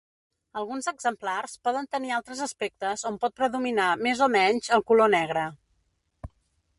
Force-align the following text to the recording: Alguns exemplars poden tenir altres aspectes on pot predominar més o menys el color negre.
Alguns 0.59 0.87
exemplars 0.91 1.51
poden 1.67 1.89
tenir 1.97 2.15
altres 2.15 2.41
aspectes 2.45 3.03
on 3.11 3.21
pot 3.25 3.37
predominar 3.41 3.91
més 4.07 4.27
o 4.27 4.31
menys 4.37 4.73
el 4.79 4.87
color 4.93 5.13
negre. 5.19 5.45